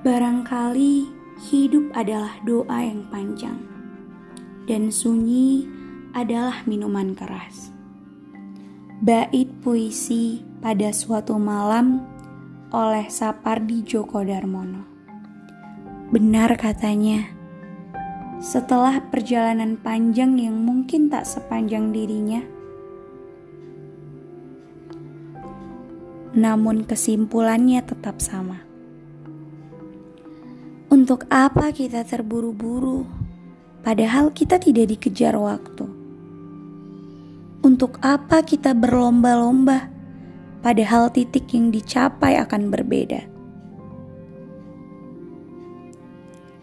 [0.00, 1.12] Barangkali
[1.52, 3.60] hidup adalah doa yang panjang,
[4.64, 5.68] dan sunyi
[6.16, 7.68] adalah minuman keras.
[9.04, 12.00] Bait puisi pada suatu malam
[12.72, 14.88] oleh Sapardi Djoko Darmono.
[16.08, 17.20] Benar katanya,
[18.40, 22.40] setelah perjalanan panjang yang mungkin tak sepanjang dirinya,
[26.32, 28.69] namun kesimpulannya tetap sama
[31.00, 33.08] untuk apa kita terburu-buru,
[33.80, 35.88] padahal kita tidak dikejar waktu?
[37.64, 39.88] Untuk apa kita berlomba-lomba,
[40.60, 43.24] padahal titik yang dicapai akan berbeda?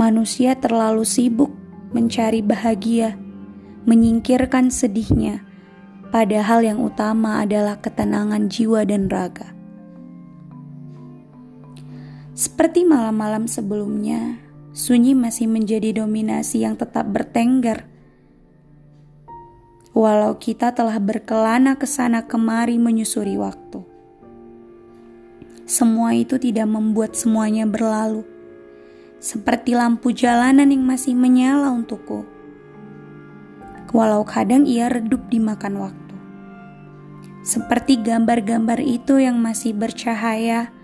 [0.00, 1.52] Manusia terlalu sibuk
[1.92, 3.20] mencari bahagia,
[3.84, 5.44] menyingkirkan sedihnya,
[6.08, 9.52] padahal yang utama adalah ketenangan jiwa dan raga.
[12.42, 14.34] Seperti malam-malam sebelumnya,
[14.74, 17.86] sunyi masih menjadi dominasi yang tetap bertengger.
[19.94, 23.86] Walau kita telah berkelana ke sana kemari menyusuri waktu.
[25.70, 28.26] Semua itu tidak membuat semuanya berlalu.
[29.22, 32.26] Seperti lampu jalanan yang masih menyala untukku.
[33.94, 36.16] Walau kadang ia redup dimakan waktu.
[37.46, 40.74] Seperti gambar-gambar itu yang masih bercahaya,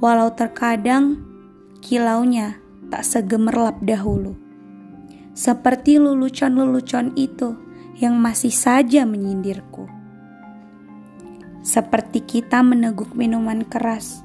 [0.00, 1.20] walau terkadang
[1.84, 2.56] kilaunya
[2.88, 4.34] tak segemerlap dahulu.
[5.36, 7.54] Seperti lelucon-lelucon itu
[8.00, 9.86] yang masih saja menyindirku.
[11.60, 14.24] Seperti kita meneguk minuman keras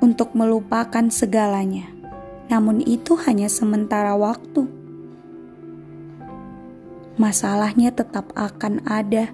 [0.00, 1.90] untuk melupakan segalanya.
[2.48, 4.66] Namun itu hanya sementara waktu.
[7.20, 9.30] Masalahnya tetap akan ada.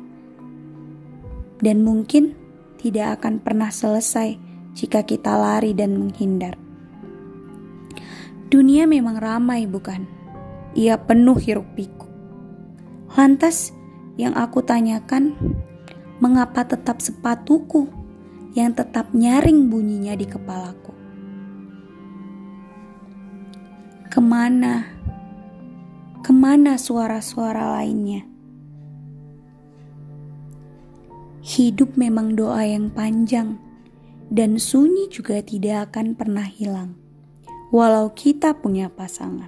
[1.60, 2.45] Dan mungkin
[2.86, 4.38] tidak akan pernah selesai
[4.78, 6.54] jika kita lari dan menghindar.
[8.46, 10.06] Dunia memang ramai, bukan?
[10.78, 12.06] Ia penuh hiruk-pikuk.
[13.18, 13.74] Lantas,
[14.14, 15.34] yang aku tanyakan,
[16.22, 17.90] mengapa tetap sepatuku
[18.54, 20.94] yang tetap nyaring bunyinya di kepalaku?
[24.06, 24.94] Ke mana?
[26.22, 28.35] Ke mana suara-suara lainnya?
[31.46, 33.54] Hidup memang doa yang panjang,
[34.34, 36.98] dan sunyi juga tidak akan pernah hilang,
[37.70, 39.46] walau kita punya pasangan.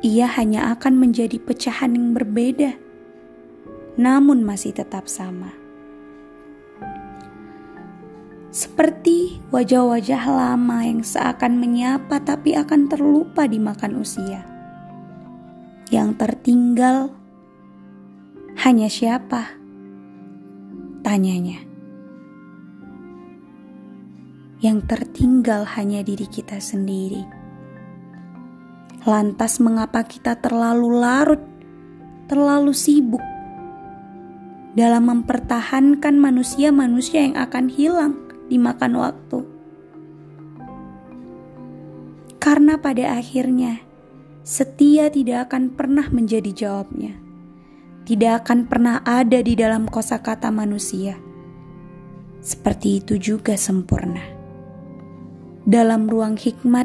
[0.00, 2.80] Ia hanya akan menjadi pecahan yang berbeda,
[4.00, 5.52] namun masih tetap sama.
[8.56, 14.48] Seperti wajah-wajah lama yang seakan menyapa tapi akan terlupa dimakan usia.
[15.92, 17.12] Yang tertinggal
[18.64, 19.63] hanya siapa?
[21.04, 21.60] Tanyanya.
[24.64, 27.20] Yang tertinggal hanya diri kita sendiri.
[29.04, 31.44] Lantas, mengapa kita terlalu larut,
[32.24, 33.20] terlalu sibuk
[34.72, 38.16] dalam mempertahankan manusia-manusia yang akan hilang
[38.48, 39.40] dimakan waktu?
[42.40, 43.84] Karena pada akhirnya
[44.40, 47.23] setia tidak akan pernah menjadi jawabnya
[48.04, 51.16] tidak akan pernah ada di dalam kosakata manusia.
[52.44, 54.20] Seperti itu juga sempurna.
[55.64, 56.84] Dalam ruang hikmat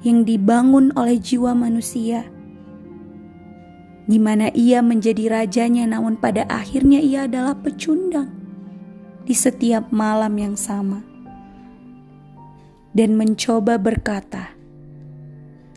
[0.00, 2.24] yang dibangun oleh jiwa manusia,
[4.08, 8.32] di mana ia menjadi rajanya, namun pada akhirnya ia adalah pecundang
[9.28, 11.04] di setiap malam yang sama,
[12.96, 14.56] dan mencoba berkata,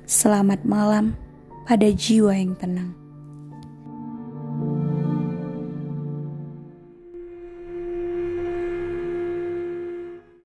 [0.08, 1.20] "Selamat malam
[1.68, 2.96] pada jiwa yang tenang."